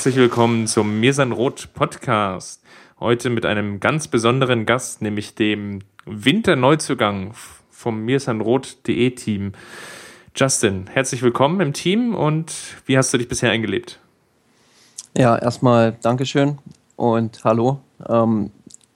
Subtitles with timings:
[0.00, 2.62] Herzlich willkommen zum Mirsan Rot Podcast.
[3.00, 7.32] Heute mit einem ganz besonderen Gast, nämlich dem Winterneuzugang
[7.68, 9.52] vom mirsanrot.de Team.
[10.34, 12.50] Justin, herzlich willkommen im Team und
[12.86, 14.00] wie hast du dich bisher eingelebt?
[15.14, 16.56] Ja, erstmal Dankeschön
[16.96, 17.80] und hallo.
[18.08, 18.52] Ähm,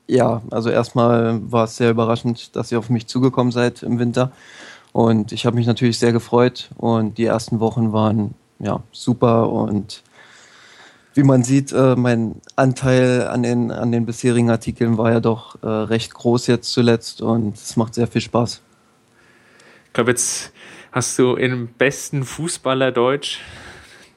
[0.07, 4.33] ja, also erstmal war es sehr überraschend, dass ihr auf mich zugekommen seid im Winter.
[4.93, 10.03] Und ich habe mich natürlich sehr gefreut und die ersten Wochen waren ja super und
[11.15, 15.62] wie man sieht, äh, mein Anteil an den, an den bisherigen Artikeln war ja doch
[15.62, 18.62] äh, recht groß jetzt zuletzt und es macht sehr viel Spaß.
[19.87, 20.53] Ich glaube, jetzt
[20.91, 23.39] hast du im besten Fußballerdeutsch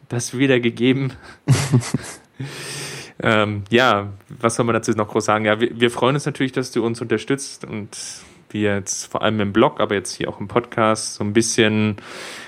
[0.09, 1.13] das wiedergegeben.
[3.21, 5.45] ähm, ja, was soll man dazu noch groß sagen?
[5.45, 7.95] Ja, wir, wir freuen uns natürlich, dass du uns unterstützt und
[8.49, 11.97] wir jetzt vor allem im Blog, aber jetzt hier auch im Podcast so ein bisschen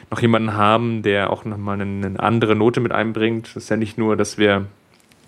[0.10, 3.48] noch jemanden haben, der auch nochmal eine, eine andere Note mit einbringt.
[3.48, 4.66] Das ist ja nicht nur, dass wir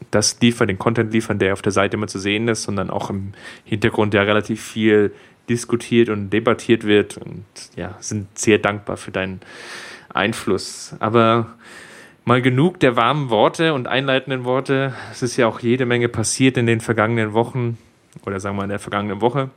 [0.09, 3.09] das liefern, den Content liefern, der auf der Seite immer zu sehen ist, sondern auch
[3.09, 3.33] im
[3.65, 5.13] Hintergrund ja relativ viel
[5.49, 9.41] diskutiert und debattiert wird und ja, sind sehr dankbar für deinen
[10.13, 10.95] Einfluss.
[10.99, 11.53] Aber
[12.25, 14.93] mal genug der warmen Worte und einleitenden Worte.
[15.11, 17.77] Es ist ja auch jede Menge passiert in den vergangenen Wochen
[18.25, 19.49] oder sagen wir in der vergangenen Woche.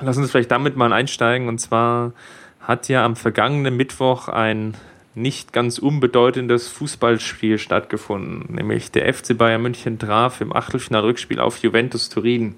[0.00, 1.48] Lass uns vielleicht damit mal einsteigen.
[1.48, 2.12] Und zwar
[2.60, 4.74] hat ja am vergangenen Mittwoch ein
[5.14, 12.10] nicht ganz unbedeutendes Fußballspiel stattgefunden, nämlich der FC Bayern München traf im Achtelfinal-Rückspiel auf Juventus
[12.10, 12.56] Turin.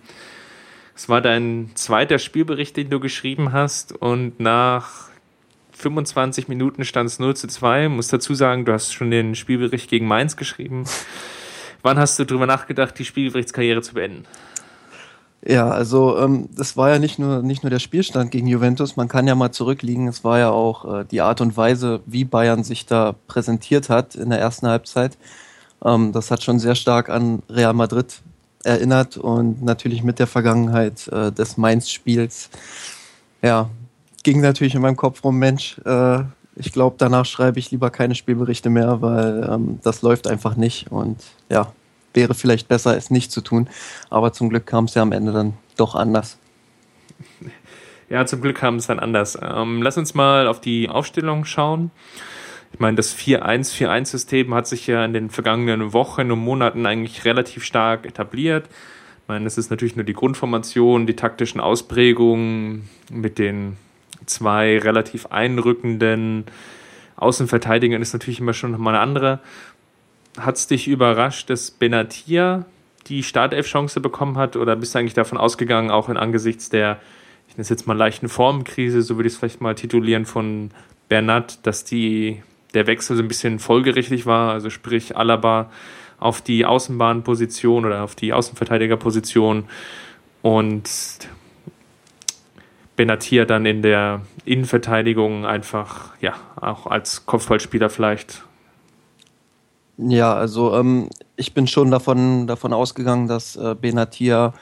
[0.96, 5.08] Es war dein zweiter Spielbericht, den du geschrieben hast und nach
[5.70, 7.84] 25 Minuten stand es 0 zu 2.
[7.84, 10.82] Ich muss dazu sagen, du hast schon den Spielbericht gegen Mainz geschrieben.
[11.82, 14.24] Wann hast du darüber nachgedacht, die Spielberichtskarriere zu beenden?
[15.48, 19.08] Ja, also ähm, das war ja nicht nur, nicht nur der Spielstand gegen Juventus, man
[19.08, 22.64] kann ja mal zurückliegen, es war ja auch äh, die Art und Weise, wie Bayern
[22.64, 25.16] sich da präsentiert hat in der ersten Halbzeit.
[25.82, 28.20] Ähm, das hat schon sehr stark an Real Madrid
[28.62, 32.50] erinnert und natürlich mit der Vergangenheit äh, des Mainz-Spiels,
[33.40, 33.70] ja,
[34.24, 36.24] ging natürlich in meinem Kopf rum, Mensch, äh,
[36.56, 40.92] ich glaube, danach schreibe ich lieber keine Spielberichte mehr, weil ähm, das läuft einfach nicht
[40.92, 41.72] und ja,
[42.14, 43.68] wäre vielleicht besser, es nicht zu tun.
[44.10, 46.38] Aber zum Glück kam es ja am Ende dann doch anders.
[48.08, 49.38] Ja, zum Glück kam es dann anders.
[49.40, 51.90] Ähm, lass uns mal auf die Aufstellung schauen.
[52.72, 57.64] Ich meine, das 4-1-4-1-System hat sich ja in den vergangenen Wochen und Monaten eigentlich relativ
[57.64, 58.66] stark etabliert.
[59.22, 63.76] Ich meine, es ist natürlich nur die Grundformation, die taktischen Ausprägungen mit den
[64.26, 66.44] zwei relativ einrückenden
[67.16, 69.40] Außenverteidigern ist natürlich immer schon nochmal eine andere
[70.40, 72.64] hat es dich überrascht, dass Benatia
[73.06, 74.56] die Startelf-Chance bekommen hat?
[74.56, 76.98] Oder bist du eigentlich davon ausgegangen, auch in angesichts der,
[77.48, 80.70] ich nenne es jetzt mal leichten Formenkrise, so würde ich es vielleicht mal titulieren, von
[81.08, 82.42] Bernat, dass die,
[82.74, 85.70] der Wechsel so ein bisschen folgerichtig war, also sprich Alaba
[86.18, 89.64] auf die Außenbahnposition oder auf die Außenverteidigerposition
[90.42, 90.88] und
[92.96, 98.42] Benatia dann in der Innenverteidigung einfach, ja, auch als Kopfballspieler vielleicht
[99.98, 104.54] ja, also ähm, ich bin schon davon, davon ausgegangen, dass äh, Benatia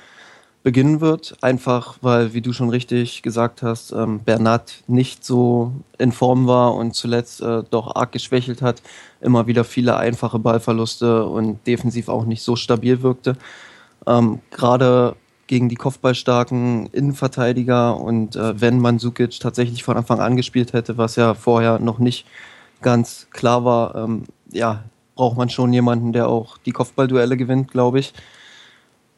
[0.62, 1.36] beginnen wird.
[1.42, 6.74] Einfach weil, wie du schon richtig gesagt hast, ähm, Bernat nicht so in Form war
[6.74, 8.82] und zuletzt äh, doch arg geschwächelt hat.
[9.20, 13.36] Immer wieder viele einfache Ballverluste und defensiv auch nicht so stabil wirkte.
[14.06, 15.16] Ähm, Gerade
[15.46, 21.16] gegen die kopfballstarken Innenverteidiger und äh, wenn Mandzukic tatsächlich von Anfang an gespielt hätte, was
[21.16, 22.26] ja vorher noch nicht
[22.82, 24.82] ganz klar war, ähm, ja,
[25.16, 28.14] braucht man schon jemanden, der auch die Kopfballduelle gewinnt, glaube ich.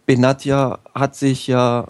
[0.06, 1.86] Benatia hat sich ja,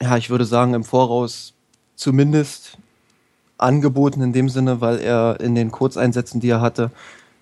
[0.00, 1.52] ja, ich würde sagen, im Voraus
[1.96, 2.78] zumindest
[3.58, 6.90] angeboten in dem Sinne, weil er in den Kurzeinsätzen, die er hatte,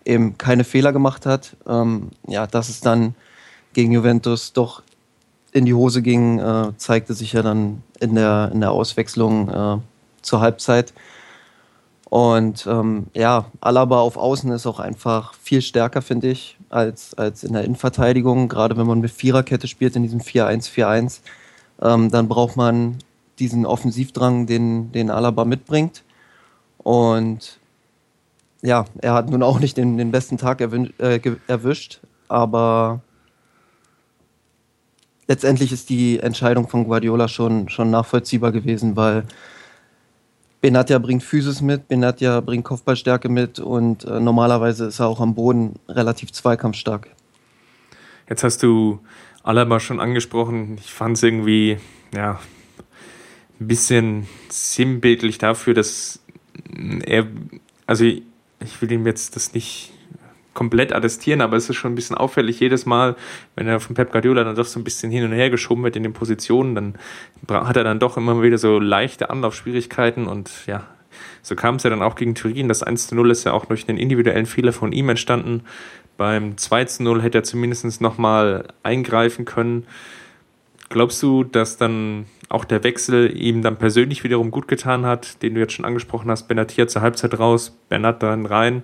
[0.04, 1.56] eben keine Fehler gemacht hat.
[1.66, 3.14] Ähm, ja, dass es dann
[3.72, 4.82] gegen Juventus doch
[5.52, 9.76] in die Hose ging, äh, zeigte sich ja dann in der, in der Auswechslung äh,
[10.22, 10.92] zur Halbzeit.
[12.10, 17.44] Und ähm, ja, Alaba auf Außen ist auch einfach viel stärker, finde ich, als, als
[17.44, 18.48] in der Innenverteidigung.
[18.48, 21.20] Gerade wenn man mit Viererkette spielt in diesem 4-1-4-1,
[21.82, 22.98] ähm, dann braucht man
[23.38, 26.02] diesen Offensivdrang, den, den Alaba mitbringt.
[26.78, 27.58] Und
[28.62, 33.02] ja, er hat nun auch nicht den, den besten Tag äh, erwischt, aber
[35.28, 39.24] letztendlich ist die Entscheidung von Guardiola schon, schon nachvollziehbar gewesen, weil
[40.60, 45.34] Benatia bringt Physis mit, Benatia bringt Kopfballstärke mit und äh, normalerweise ist er auch am
[45.34, 47.08] Boden relativ zweikampfstark.
[48.28, 48.98] Jetzt hast du
[49.42, 50.76] Alaba schon angesprochen.
[50.78, 51.78] Ich fand es irgendwie,
[52.12, 52.40] ja,
[53.60, 56.20] ein bisschen sinnbildlich dafür, dass
[57.04, 57.26] er,
[57.86, 59.92] also ich will ihm jetzt das nicht
[60.58, 63.14] komplett attestieren, aber es ist schon ein bisschen auffällig jedes Mal,
[63.54, 65.94] wenn er von Pep Guardiola dann doch so ein bisschen hin und her geschoben wird
[65.94, 66.94] in den Positionen, dann
[67.48, 70.84] hat er dann doch immer wieder so leichte Anlaufschwierigkeiten und ja,
[71.42, 72.66] so kam es ja dann auch gegen Turin.
[72.66, 75.62] Das 1 zu 0 ist ja auch durch einen individuellen Fehler von ihm entstanden.
[76.16, 79.86] Beim 2 zu 0 hätte er zumindest nochmal eingreifen können.
[80.88, 85.54] Glaubst du, dass dann auch der Wechsel ihm dann persönlich wiederum gut getan hat, den
[85.54, 86.48] du jetzt schon angesprochen hast?
[86.48, 88.82] Benatia zur Halbzeit raus, Bernat dann rein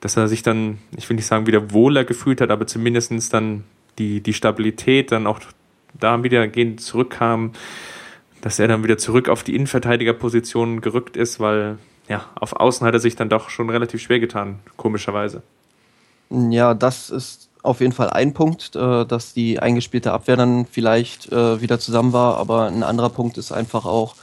[0.00, 3.64] dass er sich dann, ich will nicht sagen, wieder wohler gefühlt hat, aber zumindest dann
[3.98, 5.40] die, die Stabilität dann auch
[5.98, 7.52] da wieder gehend zurückkam,
[8.42, 11.78] dass er dann wieder zurück auf die Innenverteidigerposition gerückt ist, weil
[12.08, 15.42] ja, auf Außen hat er sich dann doch schon relativ schwer getan, komischerweise.
[16.30, 21.32] Ja, das ist auf jeden Fall ein Punkt, äh, dass die eingespielte Abwehr dann vielleicht
[21.32, 24.14] äh, wieder zusammen war, aber ein anderer Punkt ist einfach auch,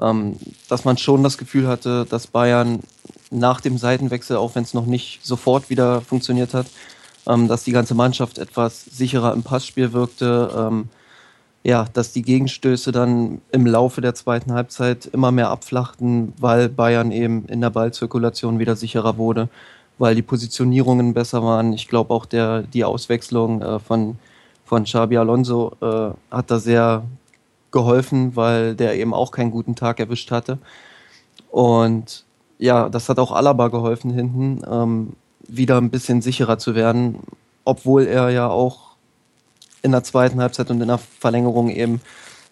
[0.00, 0.36] ähm,
[0.68, 2.80] dass man schon das Gefühl hatte, dass Bayern
[3.32, 6.66] nach dem Seitenwechsel, auch wenn es noch nicht sofort wieder funktioniert hat,
[7.26, 10.50] ähm, dass die ganze Mannschaft etwas sicherer im Passspiel wirkte.
[10.56, 10.88] Ähm,
[11.64, 17.12] ja, dass die Gegenstöße dann im Laufe der zweiten Halbzeit immer mehr abflachten, weil Bayern
[17.12, 19.48] eben in der Ballzirkulation wieder sicherer wurde,
[19.98, 21.72] weil die Positionierungen besser waren.
[21.72, 24.16] Ich glaube auch der, die Auswechslung äh, von,
[24.64, 27.04] von Xabi Alonso äh, hat da sehr
[27.70, 30.58] geholfen, weil der eben auch keinen guten Tag erwischt hatte.
[31.50, 32.24] Und
[32.62, 35.14] ja, das hat auch Alaba geholfen hinten, ähm,
[35.48, 37.16] wieder ein bisschen sicherer zu werden,
[37.64, 38.92] obwohl er ja auch
[39.82, 42.00] in der zweiten Halbzeit und in der Verlängerung eben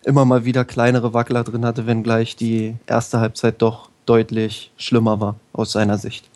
[0.05, 5.37] immer mal wieder kleinere Wackler drin hatte, wenngleich die erste Halbzeit doch deutlich schlimmer war
[5.53, 6.29] aus seiner Sicht.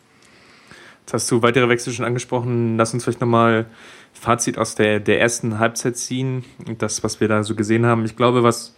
[1.01, 2.77] Jetzt hast du weitere Wechsel schon angesprochen.
[2.77, 3.65] Lass uns vielleicht nochmal
[4.13, 6.45] Fazit aus der, der ersten Halbzeit ziehen
[6.77, 8.05] das, was wir da so gesehen haben.
[8.05, 8.73] Ich glaube, was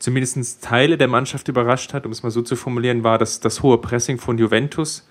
[0.00, 3.62] zumindest Teile der Mannschaft überrascht hat, um es mal so zu formulieren, war dass das
[3.62, 5.06] hohe Pressing von Juventus.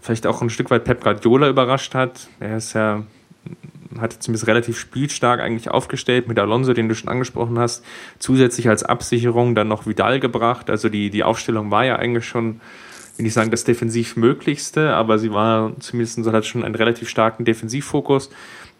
[0.00, 2.28] Vielleicht auch ein Stück weit Pep Guardiola überrascht hat.
[2.38, 3.02] Er ist ja,
[3.98, 7.84] hat zumindest relativ spielstark eigentlich aufgestellt mit Alonso, den du schon angesprochen hast.
[8.18, 10.70] Zusätzlich als Absicherung dann noch Vidal gebracht.
[10.70, 12.60] Also die, die Aufstellung war ja eigentlich schon,
[13.16, 17.46] will ich sagen, das defensiv möglichste, aber sie war zumindest hat schon einen relativ starken
[17.46, 18.30] Defensivfokus.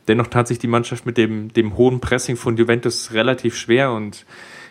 [0.09, 4.25] Dennoch tat sich die Mannschaft mit dem, dem hohen Pressing von Juventus relativ schwer und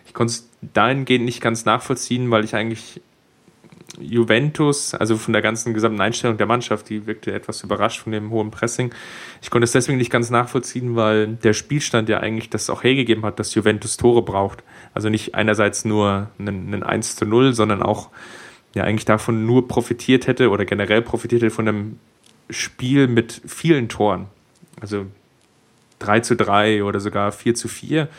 [0.10, 3.00] ich konnte es dahingehend nicht ganz nachvollziehen, weil ich eigentlich
[4.00, 8.32] Juventus, also von der ganzen gesamten Einstellung der Mannschaft, die wirkte etwas überrascht von dem
[8.32, 8.92] hohen Pressing.
[9.44, 13.24] Ich konnte es deswegen nicht ganz nachvollziehen, weil der Spielstand ja eigentlich das auch hergegeben
[13.24, 14.64] hat, dass Juventus Tore braucht.
[14.96, 18.10] Also nicht einerseits nur einen, einen 1 zu 0, sondern auch
[18.74, 22.00] ja eigentlich davon nur profitiert hätte oder generell profitiert hätte von einem
[22.50, 24.26] Spiel mit vielen Toren.
[24.82, 25.06] Also
[26.00, 28.10] 3 zu 3 oder sogar 4 zu 4.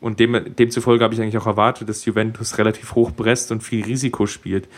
[0.00, 3.84] Und dem, demzufolge habe ich eigentlich auch erwartet, dass Juventus relativ hoch presst und viel
[3.84, 4.68] Risiko spielt.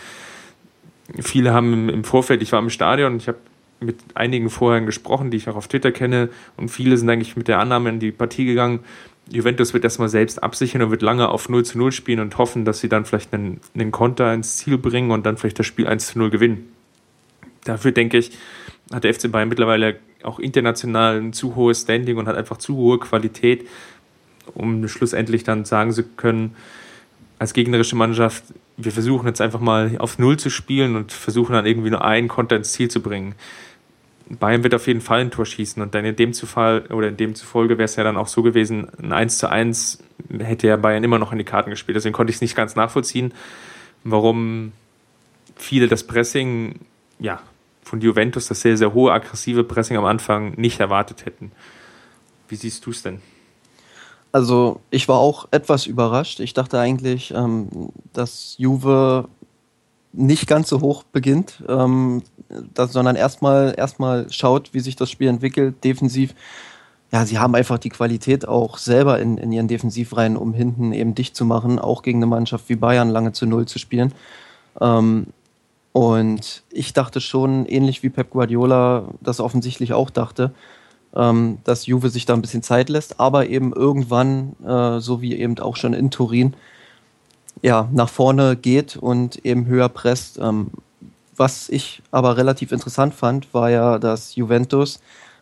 [1.20, 3.38] Viele haben im Vorfeld, ich war im Stadion, ich habe
[3.80, 7.48] mit einigen vorher gesprochen, die ich auch auf Twitter kenne, und viele sind eigentlich mit
[7.48, 8.80] der Annahme in die Partie gegangen,
[9.30, 12.64] Juventus wird erstmal selbst absichern und wird lange auf 0 zu 0 spielen und hoffen,
[12.64, 15.86] dass sie dann vielleicht einen, einen Konter ins Ziel bringen und dann vielleicht das Spiel
[15.86, 16.72] 1 zu 0 gewinnen.
[17.64, 18.32] Dafür denke ich,
[18.92, 22.76] hat der FC Bayern mittlerweile auch international ein zu hohes Standing und hat einfach zu
[22.76, 23.68] hohe Qualität,
[24.54, 26.54] um schlussendlich dann sagen zu können,
[27.38, 28.44] als gegnerische Mannschaft,
[28.76, 32.28] wir versuchen jetzt einfach mal auf Null zu spielen und versuchen dann irgendwie nur einen
[32.28, 33.34] Konter ins Ziel zu bringen.
[34.28, 37.16] Bayern wird auf jeden Fall ein Tor schießen und dann in dem Zufall oder in
[37.16, 39.98] dem zufolge wäre es ja dann auch so gewesen, ein 1 zu 1
[40.38, 41.96] hätte ja Bayern immer noch in die Karten gespielt.
[41.96, 43.32] Deswegen konnte ich es nicht ganz nachvollziehen,
[44.04, 44.72] warum
[45.56, 46.80] viele das Pressing,
[47.18, 47.40] ja,
[47.82, 51.52] von Juventus, das sehr, sehr hohe aggressive Pressing am Anfang nicht erwartet hätten.
[52.48, 53.22] Wie siehst du es denn?
[54.32, 56.40] Also ich war auch etwas überrascht.
[56.40, 59.28] Ich dachte eigentlich, ähm, dass Juve
[60.12, 62.22] nicht ganz so hoch beginnt, ähm,
[62.74, 66.34] das, sondern erstmal erstmal schaut, wie sich das Spiel entwickelt, defensiv.
[67.10, 71.14] Ja, sie haben einfach die Qualität auch selber in, in ihren Defensivreihen, um hinten eben
[71.14, 74.12] dicht zu machen, auch gegen eine Mannschaft wie Bayern lange zu Null zu spielen.
[74.80, 75.28] Ähm,
[75.92, 80.52] und ich dachte schon, ähnlich wie Pep Guardiola das offensichtlich auch dachte,
[81.14, 85.36] ähm, dass Juve sich da ein bisschen Zeit lässt, aber eben irgendwann, äh, so wie
[85.36, 86.54] eben auch schon in Turin,
[87.62, 90.38] ja, nach vorne geht und eben höher presst.
[90.38, 90.70] Ähm,
[91.36, 95.00] was ich aber relativ interessant fand, war ja, dass Juventus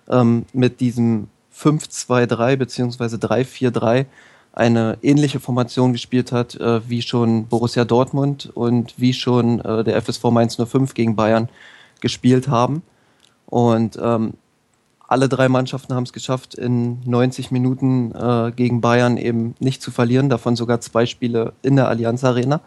[0.08, 3.16] ähm, mit diesem 5-2-3 bzw.
[3.16, 4.06] 3-4-3
[4.52, 10.00] eine ähnliche Formation gespielt hat, äh, wie schon Borussia Dortmund und wie schon äh, der
[10.00, 11.48] FSV Mainz 05 gegen Bayern
[12.00, 12.82] gespielt haben.
[13.46, 14.34] Und ähm,
[15.08, 19.90] alle drei Mannschaften haben es geschafft, in 90 Minuten äh, gegen Bayern eben nicht zu
[19.90, 22.60] verlieren, davon sogar zwei Spiele in der Allianz Arena.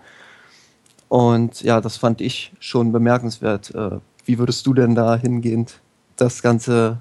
[1.10, 3.74] Und ja, das fand ich schon bemerkenswert.
[3.75, 5.81] Äh, wie würdest du denn da hingehend
[6.15, 7.00] das Ganze,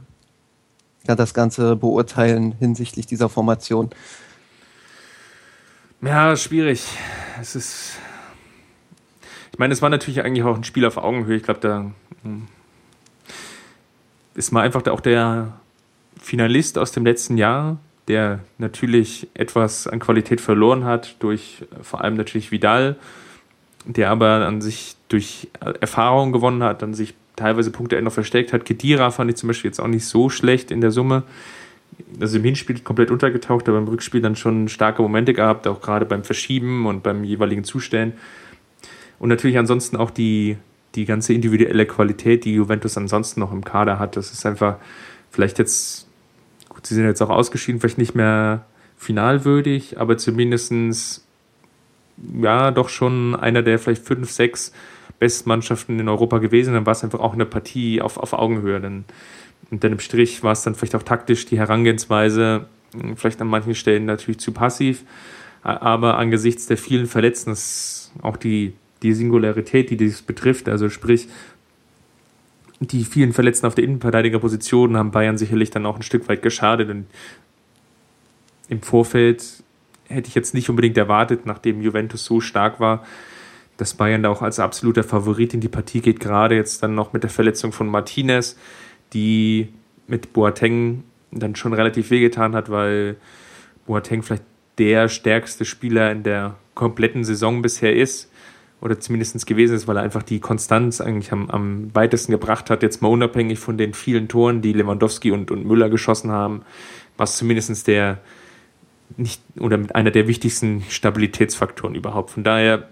[1.06, 3.90] ja, das Ganze beurteilen hinsichtlich dieser Formation?
[6.00, 6.86] Ja, schwierig.
[7.40, 7.98] Es ist.
[9.52, 11.36] Ich meine, es war natürlich eigentlich auch ein Spiel auf Augenhöhe.
[11.36, 11.90] Ich glaube, da
[14.38, 15.52] ist mal einfach auch der
[16.20, 17.78] Finalist aus dem letzten Jahr,
[18.08, 22.96] der natürlich etwas an Qualität verloren hat, durch vor allem natürlich Vidal,
[23.84, 25.48] der aber an sich durch
[25.80, 28.64] Erfahrung gewonnen hat, dann sich teilweise Punkte noch versteckt hat.
[28.64, 31.24] Kedira fand ich zum Beispiel jetzt auch nicht so schlecht in der Summe
[32.20, 36.06] also im Hinspiel komplett untergetaucht, aber im Rückspiel dann schon starke Momente gehabt, auch gerade
[36.06, 38.12] beim Verschieben und beim jeweiligen Zustellen.
[39.18, 40.56] Und natürlich ansonsten auch die,
[40.98, 44.16] die ganze individuelle Qualität, die Juventus ansonsten noch im Kader hat.
[44.16, 44.76] Das ist einfach
[45.30, 46.08] vielleicht jetzt,
[46.68, 51.24] gut, sie sind jetzt auch ausgeschieden, vielleicht nicht mehr finalwürdig, aber zumindestens
[52.42, 54.72] ja, doch schon einer der vielleicht fünf, sechs
[55.20, 56.74] Bestmannschaften in Europa gewesen.
[56.74, 58.80] Dann war es einfach auch eine Partie auf, auf Augenhöhe.
[58.80, 59.04] Dann
[59.70, 63.48] und dann im Strich war es dann vielleicht auch taktisch die Herangehensweise, hm, vielleicht an
[63.48, 65.04] manchen Stellen natürlich zu passiv,
[65.62, 67.54] aber angesichts der vielen Verletzten,
[68.22, 71.28] auch die, die Singularität, die dies betrifft, also sprich,
[72.80, 76.88] die vielen Verletzten auf der Innenverteidigerposition haben Bayern sicherlich dann auch ein Stück weit geschadet.
[76.90, 77.06] Und
[78.68, 79.44] im Vorfeld
[80.08, 83.04] hätte ich jetzt nicht unbedingt erwartet, nachdem Juventus so stark war,
[83.78, 87.12] dass Bayern da auch als absoluter Favorit in die Partie geht, gerade jetzt dann noch
[87.12, 88.56] mit der Verletzung von Martinez
[89.12, 89.68] die
[90.06, 93.16] mit Boateng dann schon relativ wehgetan hat, weil
[93.86, 94.44] Boateng vielleicht
[94.78, 98.30] der stärkste Spieler in der kompletten Saison bisher ist
[98.80, 102.82] oder zumindest gewesen ist, weil er einfach die Konstanz eigentlich am, am weitesten gebracht hat,
[102.82, 106.62] jetzt mal unabhängig von den vielen Toren, die Lewandowski und, und Müller geschossen haben,
[107.16, 108.20] was zumindest der
[109.16, 112.30] nicht oder einer der wichtigsten Stabilitätsfaktoren überhaupt.
[112.30, 112.88] Von daher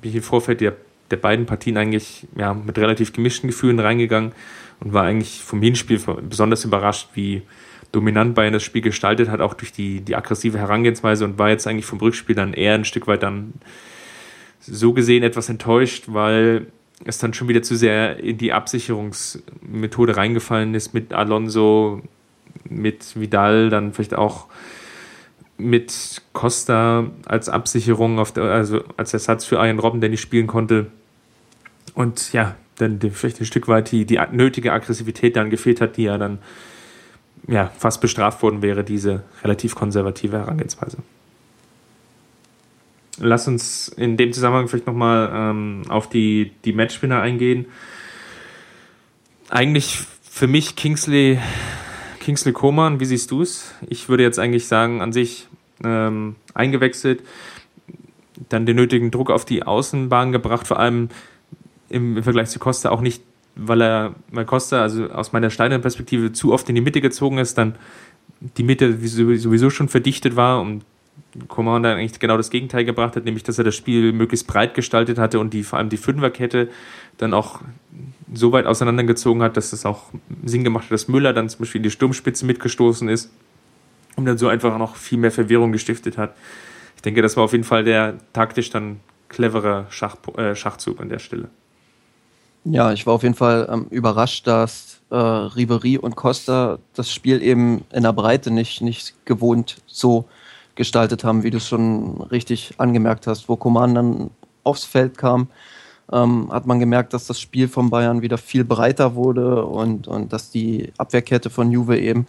[0.00, 0.76] bin ich im Vorfeld der,
[1.10, 4.32] der beiden Partien eigentlich ja, mit relativ gemischten Gefühlen reingegangen
[4.80, 7.42] und war eigentlich vom Hinspiel besonders überrascht, wie
[7.92, 11.66] dominant Bayern das Spiel gestaltet hat, auch durch die, die aggressive Herangehensweise und war jetzt
[11.66, 13.54] eigentlich vom Rückspiel dann eher ein Stück weit dann
[14.64, 16.66] so gesehen etwas enttäuscht, weil
[17.04, 22.02] es dann schon wieder zu sehr in die Absicherungsmethode reingefallen ist mit Alonso,
[22.68, 24.46] mit Vidal, dann vielleicht auch
[25.58, 30.46] mit Costa als Absicherung, auf der, also als Ersatz für Ian Robben, der nicht spielen
[30.46, 30.86] konnte.
[31.94, 36.04] Und ja, dann vielleicht ein Stück weit die, die nötige Aggressivität dann gefehlt hat, die
[36.04, 36.38] ja dann
[37.48, 40.98] ja, fast bestraft worden wäre, diese relativ konservative Herangehensweise.
[43.24, 47.66] Lass uns in dem Zusammenhang vielleicht nochmal ähm, auf die, die Matchwinner eingehen.
[49.48, 51.38] Eigentlich für mich Kingsley,
[52.18, 53.76] Kingsley Coman, wie siehst du es?
[53.88, 55.46] Ich würde jetzt eigentlich sagen, an sich
[55.84, 57.22] ähm, eingewechselt,
[58.48, 61.08] dann den nötigen Druck auf die Außenbahn gebracht, vor allem
[61.90, 63.22] im Vergleich zu Costa auch nicht,
[63.54, 67.38] weil er, weil Costa, also aus meiner steinigen Perspektive, zu oft in die Mitte gezogen
[67.38, 67.76] ist, dann
[68.40, 70.82] die Mitte sowieso schon verdichtet war und
[71.48, 74.74] Coman dann eigentlich genau das Gegenteil gebracht hat, nämlich dass er das Spiel möglichst breit
[74.74, 76.68] gestaltet hatte und die vor allem die Fünferkette
[77.16, 77.60] dann auch
[78.34, 80.10] so weit auseinandergezogen hat, dass es auch
[80.44, 83.30] Sinn gemacht hat, dass Müller dann zum Beispiel in die Sturmspitze mitgestoßen ist
[84.16, 86.34] und dann so einfach noch viel mehr Verwirrung gestiftet hat.
[86.96, 91.08] Ich denke, das war auf jeden Fall der taktisch dann clevere Schach, äh, Schachzug an
[91.08, 91.48] der Stelle.
[92.64, 97.42] Ja, ich war auf jeden Fall ähm, überrascht, dass äh, Ribery und Costa das Spiel
[97.42, 100.26] eben in der Breite nicht, nicht gewohnt so
[100.74, 103.48] gestaltet haben, wie du es schon richtig angemerkt hast.
[103.48, 104.30] Wo Coman dann
[104.64, 105.48] aufs Feld kam,
[106.12, 110.32] ähm, hat man gemerkt, dass das Spiel von Bayern wieder viel breiter wurde und, und
[110.32, 112.26] dass die Abwehrkette von Juve eben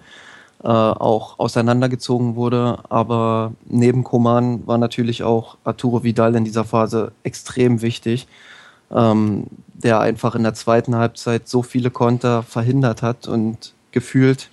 [0.64, 2.80] äh, auch auseinandergezogen wurde.
[2.90, 8.28] Aber neben Coman war natürlich auch Arturo Vidal in dieser Phase extrem wichtig
[8.94, 14.50] ähm, der einfach in der zweiten Halbzeit so viele Konter verhindert hat und gefühlt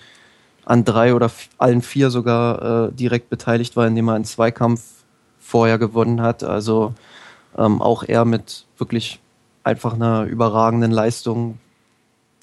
[0.65, 4.81] an drei oder allen vier sogar äh, direkt beteiligt war, indem er einen Zweikampf
[5.39, 6.43] vorher gewonnen hat.
[6.43, 6.93] Also
[7.57, 9.19] ähm, auch er mit wirklich
[9.63, 11.59] einfach einer überragenden Leistung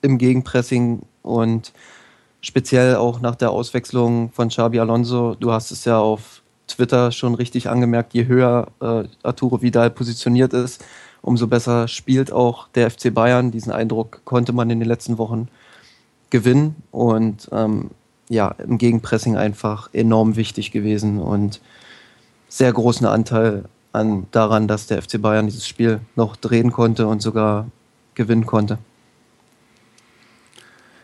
[0.02, 1.72] im Gegenpressing und
[2.40, 5.34] speziell auch nach der Auswechslung von Xabi Alonso.
[5.34, 10.52] Du hast es ja auf Twitter schon richtig angemerkt, je höher äh, Arturo Vidal positioniert
[10.52, 10.84] ist,
[11.22, 13.50] umso besser spielt auch der FC Bayern.
[13.50, 15.48] Diesen Eindruck konnte man in den letzten Wochen
[16.30, 16.76] gewinnen.
[16.90, 17.90] Und ähm,
[18.28, 21.60] ja, im Gegenpressing einfach enorm wichtig gewesen und
[22.48, 27.20] sehr großen Anteil an, daran, dass der FC Bayern dieses Spiel noch drehen konnte und
[27.22, 27.68] sogar
[28.14, 28.78] gewinnen konnte.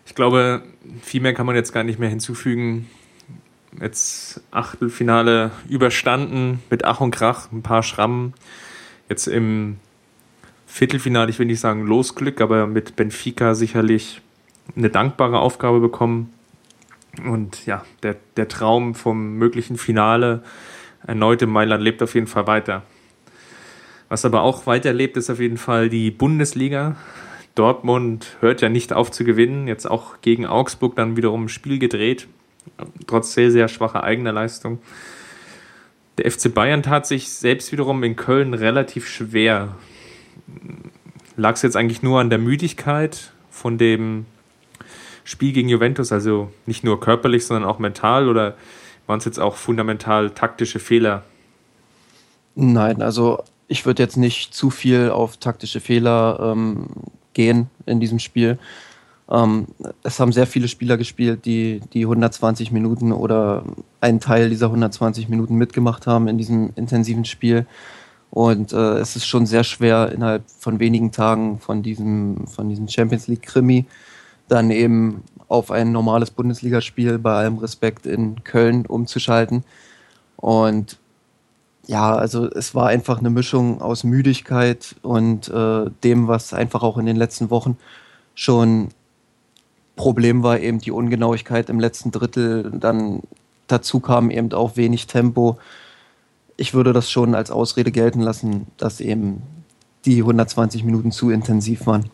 [0.06, 0.62] Ich glaube,
[1.00, 2.90] viel mehr kann man jetzt gar nicht mehr hinzufügen.
[3.80, 8.34] Jetzt Achtelfinale überstanden mit Ach und Krach, ein paar Schrammen.
[9.08, 9.78] Jetzt im
[10.66, 14.20] Viertelfinale, ich will nicht sagen Losglück, aber mit Benfica sicherlich
[14.76, 16.33] eine dankbare Aufgabe bekommen.
[17.23, 20.42] Und ja, der, der Traum vom möglichen Finale
[21.06, 22.83] erneut in Mailand lebt auf jeden Fall weiter.
[24.09, 26.97] Was aber auch weiterlebt, ist auf jeden Fall die Bundesliga.
[27.54, 29.68] Dortmund hört ja nicht auf zu gewinnen.
[29.68, 32.26] Jetzt auch gegen Augsburg dann wiederum ein Spiel gedreht.
[33.06, 34.80] Trotz sehr, sehr schwacher eigener Leistung.
[36.18, 39.76] Der FC Bayern tat sich selbst wiederum in Köln relativ schwer.
[41.37, 44.26] Lag es jetzt eigentlich nur an der Müdigkeit von dem
[45.24, 48.54] Spiel gegen Juventus, also nicht nur körperlich, sondern auch mental oder
[49.06, 51.22] waren es jetzt auch fundamental taktische Fehler?
[52.54, 56.86] Nein, also ich würde jetzt nicht zu viel auf taktische Fehler ähm,
[57.32, 58.58] gehen in diesem Spiel.
[59.30, 59.66] Ähm,
[60.02, 63.64] es haben sehr viele Spieler gespielt, die die 120 Minuten oder
[64.00, 67.66] einen Teil dieser 120 Minuten mitgemacht haben in diesem intensiven Spiel.
[68.30, 72.88] Und äh, es ist schon sehr schwer, innerhalb von wenigen Tagen von diesem, von diesem
[72.88, 73.86] Champions League Krimi
[74.48, 79.64] dann eben auf ein normales Bundesligaspiel bei allem Respekt in Köln umzuschalten.
[80.36, 80.98] Und
[81.86, 86.98] ja, also es war einfach eine Mischung aus Müdigkeit und äh, dem, was einfach auch
[86.98, 87.76] in den letzten Wochen
[88.34, 88.88] schon
[89.96, 92.72] Problem war, eben die Ungenauigkeit im letzten Drittel.
[92.72, 93.20] Dann
[93.66, 95.58] dazu kam eben auch wenig Tempo.
[96.56, 99.42] Ich würde das schon als Ausrede gelten lassen, dass eben
[100.04, 102.10] die 120 Minuten zu intensiv waren.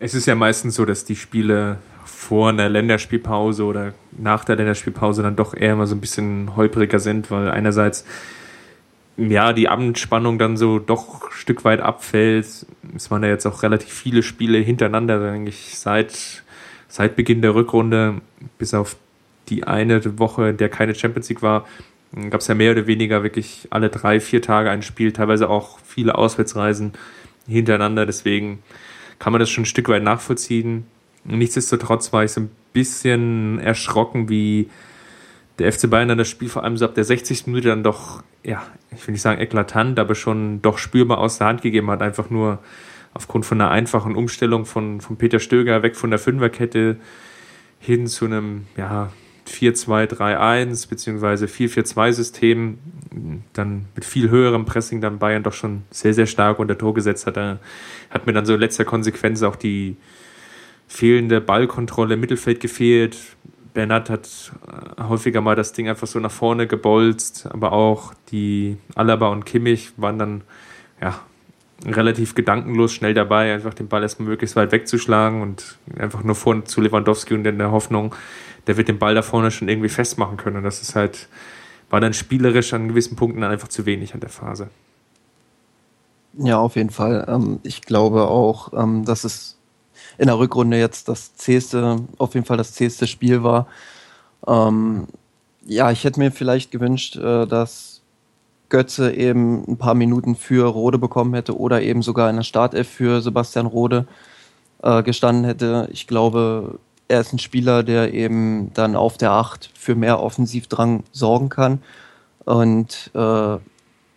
[0.00, 5.22] Es ist ja meistens so, dass die Spiele vor einer Länderspielpause oder nach der Länderspielpause
[5.22, 8.04] dann doch eher mal so ein bisschen holpriger sind, weil einerseits
[9.16, 12.66] ja die Abendspannung dann so doch ein Stück weit abfällt.
[12.94, 16.44] Es waren ja jetzt auch relativ viele Spiele hintereinander, eigentlich seit,
[16.86, 18.20] seit Beginn der Rückrunde,
[18.58, 18.96] bis auf
[19.48, 21.66] die eine Woche, in der keine Champions League war,
[22.30, 25.78] gab es ja mehr oder weniger wirklich alle drei, vier Tage ein Spiel, teilweise auch
[25.84, 26.92] viele Auswärtsreisen
[27.48, 28.06] hintereinander.
[28.06, 28.62] Deswegen
[29.18, 30.86] kann man das schon ein Stück weit nachvollziehen.
[31.24, 34.68] Nichtsdestotrotz war ich so ein bisschen erschrocken, wie
[35.58, 37.46] der FC Bayern dann das Spiel vor allem so ab der 60.
[37.48, 38.62] Minute dann doch, ja,
[38.94, 42.00] ich will nicht sagen eklatant, aber schon doch spürbar aus der Hand gegeben hat.
[42.00, 42.60] Einfach nur
[43.14, 46.96] aufgrund von einer einfachen Umstellung von, von Peter Stöger weg von der Fünferkette
[47.80, 49.10] hin zu einem, ja,
[49.48, 52.78] 4-2-3-1 beziehungsweise 4-4-2-System,
[53.52, 57.26] dann mit viel höherem Pressing dann Bayern doch schon sehr, sehr stark unter Tor gesetzt
[57.26, 57.36] hat.
[57.36, 57.58] Da
[58.10, 59.96] hat mir dann so in letzter Konsequenz auch die
[60.86, 63.16] fehlende Ballkontrolle im Mittelfeld gefehlt.
[63.74, 68.76] Bernat hat äh, häufiger mal das Ding einfach so nach vorne gebolzt, aber auch die
[68.94, 70.42] Alaba und Kimmich waren dann
[71.00, 71.20] ja,
[71.86, 76.64] relativ gedankenlos schnell dabei, einfach den Ball erstmal möglichst weit wegzuschlagen und einfach nur vor
[76.64, 78.14] zu Lewandowski und in der Hoffnung,
[78.66, 80.56] der wird den Ball da vorne schon irgendwie festmachen können.
[80.56, 81.28] Und das ist halt,
[81.90, 84.70] war dann spielerisch an gewissen Punkten dann einfach zu wenig an der Phase.
[86.34, 87.24] Ja, auf jeden Fall.
[87.28, 89.58] Ähm, ich glaube auch, ähm, dass es
[90.18, 93.66] in der Rückrunde jetzt das zähste, auf jeden Fall das zähste Spiel war.
[94.46, 95.06] Ähm,
[95.64, 98.02] ja, ich hätte mir vielleicht gewünscht, äh, dass
[98.68, 102.88] Götze eben ein paar Minuten für Rode bekommen hätte oder eben sogar in der Startelf
[102.88, 104.06] für Sebastian Rode
[104.82, 105.88] äh, gestanden hätte.
[105.92, 111.04] Ich glaube, er ist ein Spieler, der eben dann auf der Acht für mehr Offensivdrang
[111.10, 111.82] sorgen kann.
[112.44, 113.18] Und äh,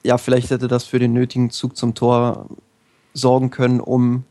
[0.04, 2.48] ja, vielleicht hätte das für den nötigen Zug zum Tor
[3.14, 4.24] sorgen können, um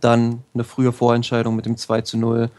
[0.00, 2.50] dann eine frühe Vorentscheidung mit dem 2 zu 0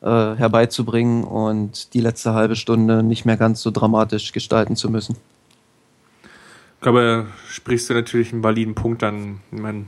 [0.00, 5.16] äh, herbeizubringen und die letzte halbe Stunde nicht mehr ganz so dramatisch gestalten zu müssen.
[6.76, 9.40] Ich glaube, sprichst du natürlich einen validen Punkt an.
[9.50, 9.86] Ich meine,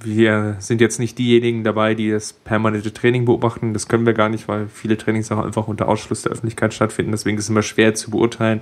[0.00, 3.72] wir sind jetzt nicht diejenigen dabei, die das permanente Training beobachten.
[3.72, 7.12] Das können wir gar nicht, weil viele Trainings auch einfach unter Ausschluss der Öffentlichkeit stattfinden.
[7.12, 8.60] Deswegen ist es immer schwer zu beurteilen,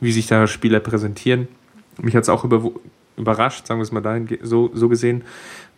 [0.00, 1.48] wie sich da Spieler präsentieren.
[2.00, 2.70] Mich hat es auch über,
[3.16, 5.24] überrascht, sagen wir es mal dahin so, so gesehen,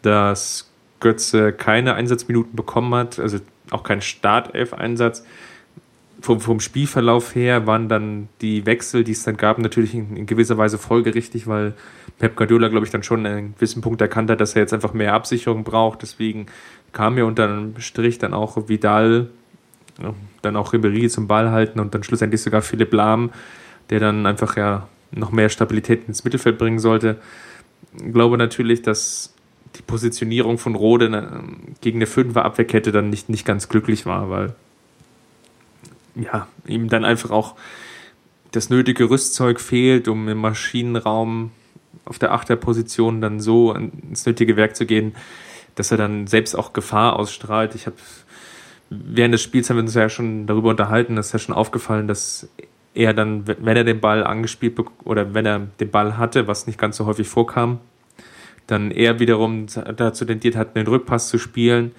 [0.02, 3.38] dass Götze keine Einsatzminuten bekommen hat, also
[3.70, 5.24] auch keinen Startelf-Einsatz.
[6.20, 10.26] Vom, vom, Spielverlauf her waren dann die Wechsel, die es dann gab, natürlich in, in
[10.26, 11.74] gewisser Weise folgerichtig, weil
[12.18, 14.92] Pep Guardiola, glaube ich, dann schon einen gewissen Punkt erkannt hat, dass er jetzt einfach
[14.92, 16.02] mehr Absicherung braucht.
[16.02, 16.46] Deswegen
[16.92, 19.28] kam ja unter einem Strich dann auch Vidal,
[20.42, 23.30] dann auch Ribéry zum Ball halten und dann schlussendlich sogar Philipp Lahm,
[23.90, 27.16] der dann einfach ja noch mehr Stabilität ins Mittelfeld bringen sollte.
[27.96, 29.35] Ich glaube natürlich, dass
[29.76, 31.09] die Positionierung von Rode
[31.80, 34.54] gegen eine Fünfer Abwehrkette dann nicht, nicht ganz glücklich war, weil
[36.14, 37.57] ja, ihm dann einfach auch
[38.53, 41.53] das nötige Rüstzeug fehlt, um im Maschinenraum
[42.05, 45.14] auf der Achterposition dann so ins nötige Werk zu gehen,
[45.75, 47.75] dass er dann selbst auch Gefahr ausstrahlt.
[47.75, 47.96] Ich habe
[48.90, 52.09] während des Spiels haben wir uns ja schon darüber unterhalten, das ist ja schon aufgefallen,
[52.09, 52.49] dass
[52.92, 56.79] er dann, wenn er den Ball angespielt oder wenn er den Ball hatte, was nicht
[56.79, 57.79] ganz so häufig vorkam,
[58.66, 61.92] dann er wiederum dazu tendiert hat, einen Rückpass zu spielen,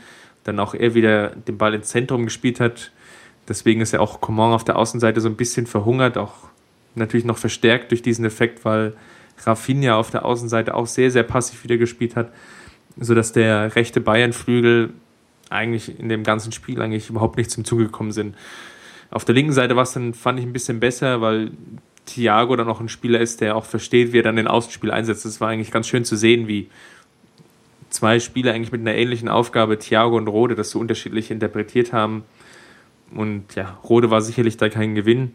[0.44, 2.92] dann auch er wieder den Ball ins Zentrum gespielt hat.
[3.48, 6.34] Deswegen ist ja auch Coman auf der Außenseite so ein bisschen verhungert, auch
[6.96, 8.94] natürlich noch verstärkt durch diesen Effekt, weil
[9.44, 12.32] Rafinha auf der Außenseite auch sehr, sehr passiv wieder gespielt hat,
[12.98, 14.94] sodass der rechte Bayern-Flügel
[15.50, 18.36] eigentlich in dem ganzen Spiel eigentlich überhaupt nicht zum Zuge gekommen sind.
[19.10, 21.52] Auf der linken Seite war es dann, fand ich, ein bisschen besser, weil
[22.06, 25.26] Thiago dann auch ein Spieler ist, der auch versteht, wie er dann den Außenspiel einsetzt.
[25.26, 26.70] Das war eigentlich ganz schön zu sehen, wie
[27.90, 32.24] zwei Spieler eigentlich mit einer ähnlichen Aufgabe, Thiago und Rode, das so unterschiedlich interpretiert haben.
[33.14, 35.34] Und ja, Rode war sicherlich da kein Gewinn.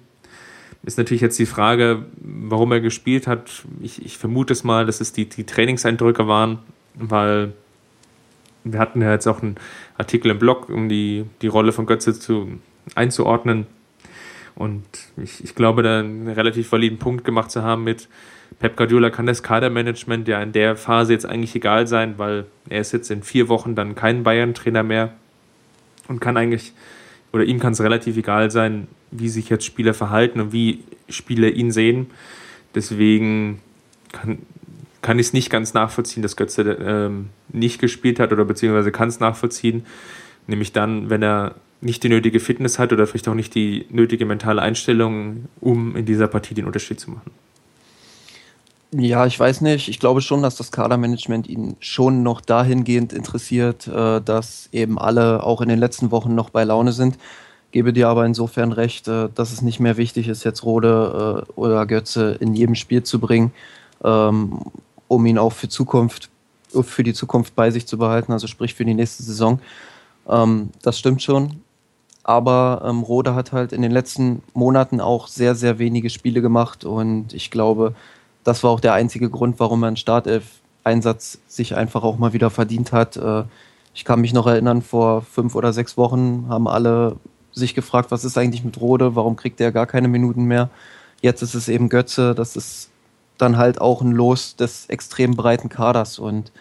[0.83, 3.65] Ist natürlich jetzt die Frage, warum er gespielt hat.
[3.81, 6.59] Ich, ich vermute es mal, dass es die, die Trainingseindrücke waren,
[6.95, 7.53] weil
[8.65, 9.57] wir hatten ja jetzt auch einen
[9.99, 12.59] Artikel im Blog, um die, die Rolle von Götze zu,
[12.95, 13.67] einzuordnen.
[14.55, 14.85] Und
[15.17, 18.09] ich, ich glaube, da einen relativ validen Punkt gemacht zu haben mit
[18.59, 22.81] Pep Guardiola kann das Kadermanagement ja in der Phase jetzt eigentlich egal sein, weil er
[22.81, 25.13] ist jetzt in vier Wochen dann kein Bayern-Trainer mehr
[26.09, 26.73] und kann eigentlich,
[27.37, 31.51] oder ihm kann es relativ egal sein, wie sich jetzt Spieler verhalten und wie Spieler
[31.51, 32.07] ihn sehen.
[32.75, 33.61] Deswegen
[34.11, 34.39] kann,
[35.03, 39.09] kann ich es nicht ganz nachvollziehen, dass Götze ähm, nicht gespielt hat oder beziehungsweise kann
[39.09, 39.85] es nachvollziehen.
[40.47, 44.25] Nämlich dann, wenn er nicht die nötige Fitness hat oder vielleicht auch nicht die nötige
[44.25, 47.31] mentale Einstellung, um in dieser Partie den Unterschied zu machen.
[48.93, 49.89] Ja, ich weiß nicht.
[49.89, 55.43] Ich glaube schon, dass das Kadermanagement ihn schon noch dahingehend interessiert, äh, dass eben alle
[55.43, 57.19] auch in den letzten Wochen noch bei Laune sind.
[57.73, 61.53] Gebe dir aber insofern recht, äh, dass es nicht mehr wichtig ist, jetzt Rode äh,
[61.57, 63.53] oder Götze in jedem Spiel zu bringen.
[64.05, 64.61] Ähm,
[65.09, 66.31] um ihn auch für Zukunft,
[66.83, 69.61] für die Zukunft bei sich zu behalten, also sprich für die nächste Saison.
[70.29, 71.61] Ähm, das stimmt schon.
[72.23, 76.85] Aber ähm, Rode hat halt in den letzten Monaten auch sehr, sehr wenige Spiele gemacht
[76.85, 77.95] und ich glaube,
[78.47, 82.93] das war auch der einzige Grund, warum er Startelf-Einsatz sich einfach auch mal wieder verdient
[82.93, 83.17] hat.
[83.17, 83.43] Äh,
[83.93, 87.17] ich kann mich noch erinnern, vor fünf oder sechs Wochen haben alle
[87.53, 90.71] sich gefragt, was ist eigentlich mit Rode, warum kriegt er gar keine Minuten mehr.
[91.23, 92.91] Jetzt ist es eben Götze, das ist
[93.37, 96.21] dann halt auch ein Los des extrem breiten Kaders.
[96.21, 96.53] Und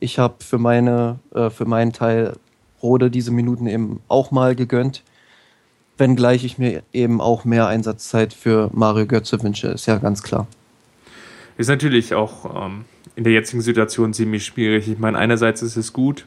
[0.00, 2.36] ich habe für, meine, äh, für meinen Teil
[2.82, 5.02] Rode diese Minuten eben auch mal gegönnt.
[5.98, 10.46] Wenngleich ich mir eben auch mehr Einsatzzeit für Mario Götze wünsche, ist ja ganz klar.
[11.56, 12.84] Ist natürlich auch ähm,
[13.16, 14.88] in der jetzigen Situation ziemlich schwierig.
[14.88, 16.26] Ich meine, einerseits ist es gut,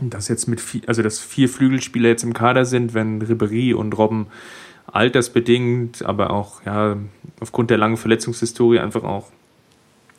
[0.00, 3.96] dass jetzt mit vier, also dass vier Flügelspieler jetzt im Kader sind, wenn Ribery und
[3.96, 4.26] Robben
[4.86, 6.96] altersbedingt, aber auch ja,
[7.40, 9.30] aufgrund der langen Verletzungshistorie einfach auch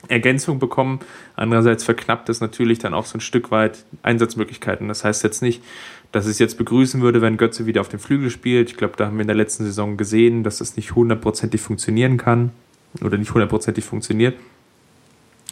[0.08, 1.00] Ergänzung bekommen.
[1.36, 4.88] Andererseits verknappt das natürlich dann auch so ein Stück weit Einsatzmöglichkeiten.
[4.88, 5.64] Das heißt jetzt nicht,
[6.12, 8.72] dass es jetzt begrüßen würde, wenn Götze wieder auf dem Flügel spielt.
[8.72, 12.18] Ich glaube, da haben wir in der letzten Saison gesehen, dass das nicht hundertprozentig funktionieren
[12.18, 12.52] kann
[13.02, 14.38] oder nicht hundertprozentig funktioniert.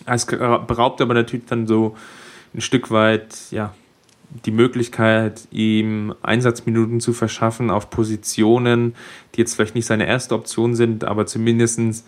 [0.06, 1.96] Es beraubt aber natürlich dann so
[2.54, 3.74] ein Stück weit, ja,
[4.46, 8.96] die Möglichkeit, ihm Einsatzminuten zu verschaffen auf Positionen,
[9.34, 12.06] die jetzt vielleicht nicht seine erste Option sind, aber zumindest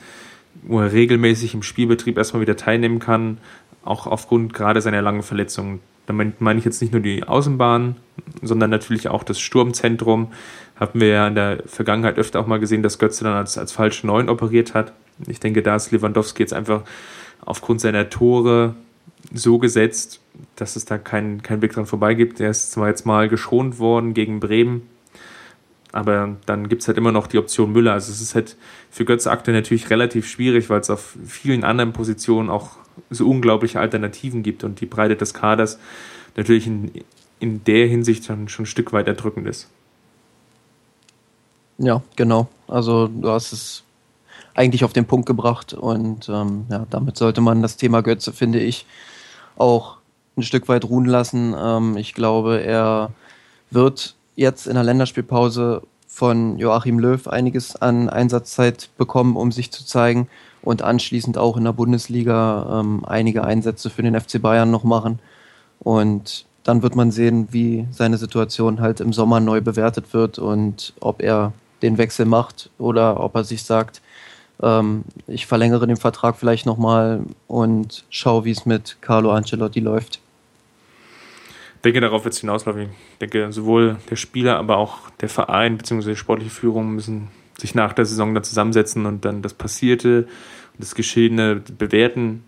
[0.64, 3.38] wo er regelmäßig im Spielbetrieb erstmal wieder teilnehmen kann,
[3.84, 5.80] auch aufgrund gerade seiner langen Verletzungen.
[6.08, 7.96] Damit meine ich jetzt nicht nur die Außenbahn,
[8.42, 10.32] sondern natürlich auch das Sturmzentrum.
[10.76, 13.72] Haben wir ja in der Vergangenheit öfter auch mal gesehen, dass Götze dann als, als
[13.72, 14.94] falsche Neun operiert hat.
[15.28, 16.84] Ich denke, da ist Lewandowski jetzt einfach
[17.46, 18.76] aufgrund seiner Tore
[19.34, 20.20] so gesetzt,
[20.56, 22.40] dass es da keinen kein Weg dran vorbei gibt.
[22.40, 24.88] Er ist zwar jetzt mal geschont worden gegen Bremen,
[25.92, 27.94] aber dann gibt es halt immer noch die Option Müller.
[27.94, 28.56] Also es ist halt
[28.92, 32.78] für Götze aktuell natürlich relativ schwierig, weil es auf vielen anderen Positionen auch
[33.10, 35.80] so unglaubliche Alternativen gibt und die Breite des Kaders
[36.36, 36.92] natürlich in,
[37.40, 39.70] in der Hinsicht dann schon ein Stück weit erdrückend ist.
[41.78, 42.48] Ja, genau.
[42.68, 43.84] Also du hast es
[44.58, 48.60] eigentlich auf den Punkt gebracht und ähm, ja, damit sollte man das Thema Götze, finde
[48.60, 48.86] ich,
[49.56, 49.98] auch
[50.36, 51.56] ein Stück weit ruhen lassen.
[51.58, 53.12] Ähm, ich glaube, er
[53.70, 59.86] wird jetzt in der Länderspielpause von Joachim Löw einiges an Einsatzzeit bekommen, um sich zu
[59.86, 60.28] zeigen
[60.64, 65.20] und anschließend auch in der Bundesliga ähm, einige Einsätze für den FC Bayern noch machen.
[65.80, 70.94] Und dann wird man sehen, wie seine Situation halt im Sommer neu bewertet wird und
[71.00, 74.02] ob er den Wechsel macht oder ob er sich sagt,
[74.62, 80.20] ähm, ich verlängere den Vertrag vielleicht nochmal und schaue, wie es mit Carlo Ancelotti läuft
[81.88, 82.90] denke, darauf wird es hinauslaufen.
[83.14, 86.12] Ich denke, sowohl der Spieler, aber auch der Verein bzw.
[86.12, 90.28] die sportliche Führung müssen sich nach der Saison dann zusammensetzen und dann das Passierte
[90.74, 92.44] und das Geschehene bewerten.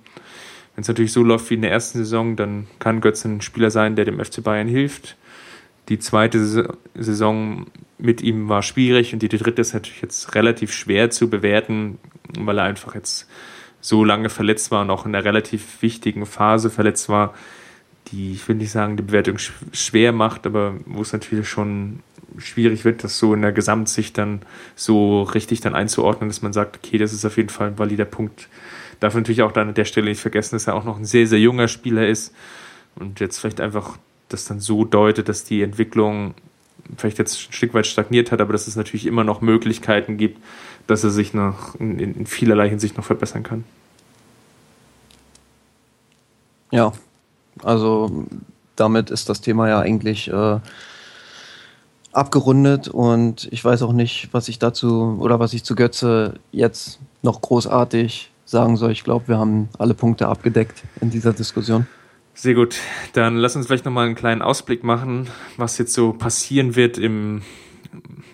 [0.75, 3.71] Wenn es natürlich so läuft wie in der ersten Saison, dann kann Götze ein Spieler
[3.71, 5.15] sein, der dem FC Bayern hilft.
[5.89, 7.65] Die zweite Saison
[7.97, 11.97] mit ihm war schwierig und die dritte ist natürlich jetzt relativ schwer zu bewerten,
[12.37, 13.27] weil er einfach jetzt
[13.81, 17.33] so lange verletzt war und auch in einer relativ wichtigen Phase verletzt war,
[18.11, 21.99] die, ich will nicht sagen, die Bewertung schwer macht, aber wo es natürlich schon
[22.37, 24.41] schwierig wird, das so in der Gesamtsicht dann
[24.75, 28.05] so richtig dann einzuordnen, dass man sagt, okay, das ist auf jeden Fall ein valider
[28.05, 28.47] Punkt.
[28.99, 31.27] Darf natürlich auch dann an der Stelle nicht vergessen, dass er auch noch ein sehr,
[31.27, 32.33] sehr junger Spieler ist
[32.95, 33.97] und jetzt vielleicht einfach
[34.29, 36.33] das dann so deutet, dass die Entwicklung
[36.97, 40.41] vielleicht jetzt ein Stück weit stagniert hat, aber dass es natürlich immer noch Möglichkeiten gibt,
[40.87, 43.63] dass er sich noch in, in vielerlei Hinsicht noch verbessern kann.
[46.71, 46.93] Ja,
[47.63, 48.25] also
[48.75, 50.59] damit ist das Thema ja eigentlich äh,
[52.11, 56.99] abgerundet und ich weiß auch nicht, was ich dazu oder was ich zu Götze jetzt
[57.21, 58.91] noch großartig sagen soll.
[58.91, 61.87] Ich glaube, wir haben alle Punkte abgedeckt in dieser Diskussion.
[62.41, 62.77] Sehr gut.
[63.11, 67.41] Dann lass uns vielleicht nochmal einen kleinen Ausblick machen, was jetzt so passieren wird im,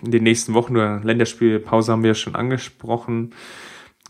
[0.00, 0.74] in den nächsten Wochen.
[0.74, 3.34] Nur Länderspielpause haben wir ja schon angesprochen.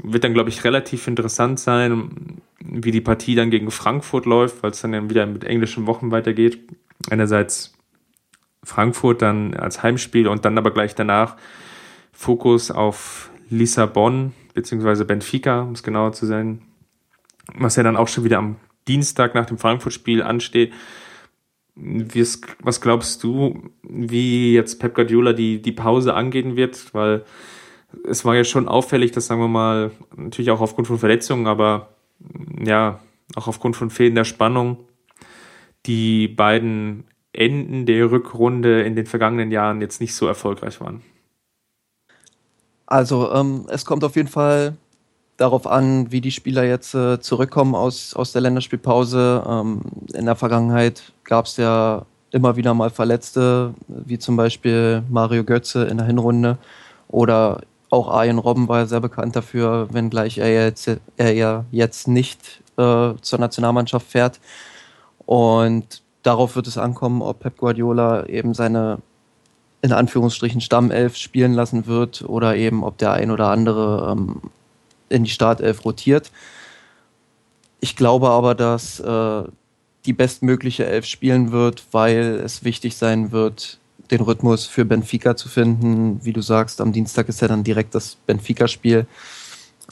[0.02, 4.72] Wird dann, glaube ich, relativ interessant sein, wie die Partie dann gegen Frankfurt läuft, weil
[4.72, 6.58] es dann ja wieder mit englischen Wochen weitergeht.
[7.08, 7.72] Einerseits
[8.64, 11.38] Frankfurt dann als Heimspiel und dann aber gleich danach
[12.12, 16.60] Fokus auf Lissabon beziehungsweise Benfica, um es genauer zu sein,
[17.54, 18.56] was ja dann auch schon wieder am
[18.88, 20.72] Dienstag nach dem Frankfurt-Spiel ansteht.
[21.74, 26.94] Was glaubst du, wie jetzt Pep Guardiola die, die Pause angehen wird?
[26.94, 27.24] Weil
[28.08, 31.94] es war ja schon auffällig, dass sagen wir mal, natürlich auch aufgrund von Verletzungen, aber
[32.64, 33.00] ja,
[33.34, 34.78] auch aufgrund von fehlender Spannung,
[35.84, 41.02] die beiden Enden der Rückrunde in den vergangenen Jahren jetzt nicht so erfolgreich waren.
[42.86, 44.76] Also ähm, es kommt auf jeden Fall
[45.36, 49.44] darauf an, wie die Spieler jetzt äh, zurückkommen aus, aus der Länderspielpause.
[49.46, 49.80] Ähm,
[50.14, 55.84] in der Vergangenheit gab es ja immer wieder mal Verletzte, wie zum Beispiel Mario Götze
[55.84, 56.58] in der Hinrunde
[57.08, 62.08] oder auch Arjen Robben war ja sehr bekannt dafür, wenngleich er jetzt, er ja jetzt
[62.08, 64.40] nicht äh, zur Nationalmannschaft fährt.
[65.24, 68.98] Und darauf wird es ankommen, ob Pep Guardiola eben seine
[69.82, 74.40] in Anführungsstrichen Stammelf spielen lassen wird oder eben ob der ein oder andere ähm,
[75.08, 76.30] in die Startelf rotiert.
[77.80, 79.44] Ich glaube aber, dass äh,
[80.06, 83.78] die bestmögliche Elf spielen wird, weil es wichtig sein wird,
[84.10, 86.20] den Rhythmus für Benfica zu finden.
[86.24, 89.06] Wie du sagst, am Dienstag ist ja dann direkt das Benfica-Spiel.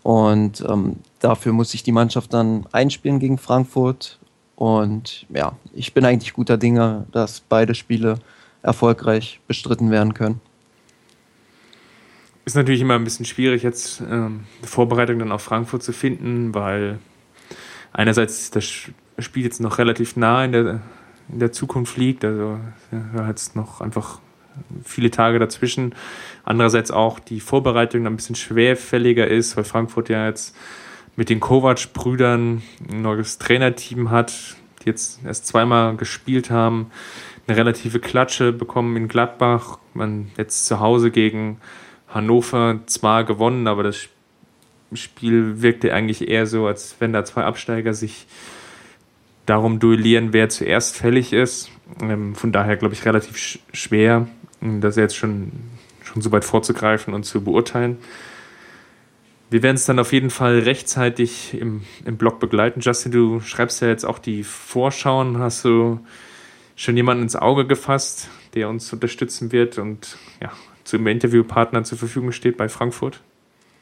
[0.02, 4.18] Und ähm, dafür muss sich die Mannschaft dann einspielen gegen Frankfurt.
[4.56, 8.18] Und ja, ich bin eigentlich guter Dinge, dass beide Spiele
[8.62, 10.40] erfolgreich bestritten werden können.
[12.44, 16.98] Ist natürlich immer ein bisschen schwierig, jetzt ähm, Vorbereitung dann auf Frankfurt zu finden, weil
[17.92, 20.80] einerseits das Spiel jetzt noch relativ nah in der,
[21.30, 22.58] in der Zukunft liegt, also
[23.14, 24.18] ja, jetzt noch einfach
[24.84, 25.94] viele Tage dazwischen.
[26.44, 30.54] Andererseits auch die Vorbereitung ein bisschen schwerfälliger ist, weil Frankfurt ja jetzt
[31.16, 36.90] mit den Kovac-Brüdern ein neues Trainerteam hat, die jetzt erst zweimal gespielt haben
[37.46, 39.78] eine relative Klatsche bekommen in Gladbach.
[39.92, 41.58] Man jetzt zu Hause gegen
[42.14, 44.08] Hannover zwar gewonnen, aber das
[44.94, 48.26] Spiel wirkte eigentlich eher so, als wenn da zwei Absteiger sich
[49.46, 51.70] darum duellieren, wer zuerst fällig ist.
[52.00, 54.28] Ähm, von daher glaube ich relativ schwer,
[54.60, 55.52] das jetzt schon,
[56.02, 57.98] schon so weit vorzugreifen und zu beurteilen.
[59.50, 62.80] Wir werden es dann auf jeden Fall rechtzeitig im, im Blog begleiten.
[62.80, 65.38] Justin, du schreibst ja jetzt auch die Vorschauen.
[65.38, 66.00] Hast du
[66.76, 70.50] schon jemanden ins Auge gefasst, der uns unterstützen wird und ja,
[70.84, 73.20] zum Interviewpartner zur Verfügung steht bei Frankfurt?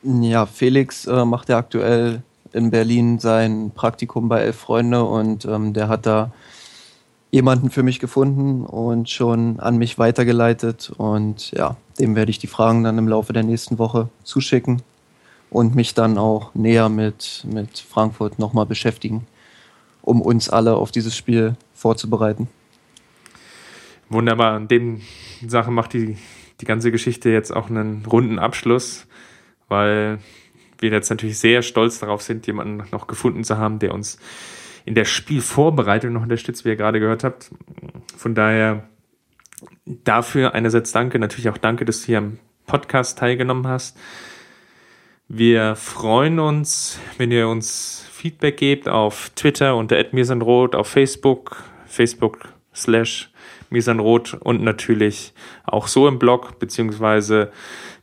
[0.03, 5.73] Ja, Felix äh, macht ja aktuell in Berlin sein Praktikum bei Elf Freunde und ähm,
[5.73, 6.33] der hat da
[7.31, 12.47] jemanden für mich gefunden und schon an mich weitergeleitet und ja, dem werde ich die
[12.47, 14.83] Fragen dann im Laufe der nächsten Woche zuschicken
[15.49, 19.27] und mich dann auch näher mit, mit Frankfurt nochmal beschäftigen,
[20.03, 22.49] um uns alle auf dieses Spiel vorzubereiten.
[24.11, 24.59] Wunderbar.
[24.59, 25.01] In dem
[25.47, 26.19] Sache macht die,
[26.63, 29.07] die ganze Geschichte jetzt auch einen runden Abschluss,
[29.69, 30.19] weil
[30.79, 34.19] wir jetzt natürlich sehr stolz darauf sind, jemanden noch gefunden zu haben, der uns
[34.85, 37.51] in der Spielvorbereitung noch unterstützt, wie ihr gerade gehört habt.
[38.17, 38.89] Von daher
[39.87, 43.99] dafür einerseits danke, natürlich auch danke, dass du hier am Podcast teilgenommen hast.
[45.27, 52.49] Wir freuen uns, wenn ihr uns Feedback gebt auf Twitter unter @mirsanrot, auf Facebook, Facebook
[52.75, 53.33] slash
[53.73, 55.33] Misanrot und natürlich
[55.65, 57.51] auch so im Blog, beziehungsweise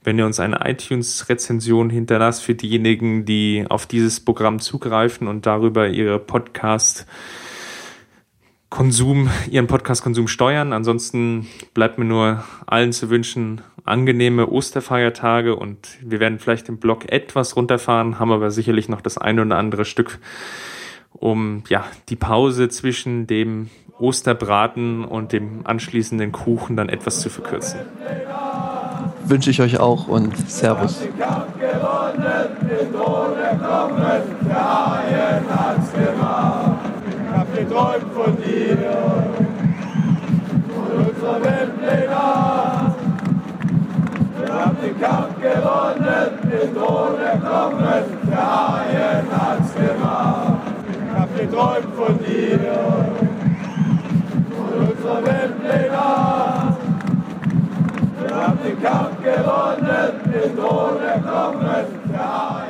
[0.03, 5.87] wenn ihr uns eine iTunes-Rezension hinterlasst für diejenigen, die auf dieses Programm zugreifen und darüber
[5.87, 7.05] ihre Podcast-
[8.69, 10.73] Konsum, ihren Podcast-Konsum steuern.
[10.73, 17.11] Ansonsten bleibt mir nur allen zu wünschen, angenehme Osterfeiertage und wir werden vielleicht im Blog
[17.11, 20.19] etwas runterfahren, haben aber sicherlich noch das eine oder andere Stück,
[21.19, 27.81] um ja die Pause zwischen dem Osterbraten und dem anschließenden Kuchen dann etwas zu verkürzen.
[29.25, 31.01] Wünsche ich euch auch und Servus.
[31.01, 31.59] Ich hab
[37.55, 38.77] geträumt von dir,
[40.73, 42.95] von unserer Weltpläne.
[44.39, 49.78] Wir haben den Kampf gewonnen, den Thron erklommen, der Haien hat's gemacht
[51.39, 52.59] wir träumen von dir.
[54.55, 56.77] Von unserer Welt den Arm.
[58.21, 62.68] Wir haben den Kampf gewonnen, den Thron erklommen, der Arm.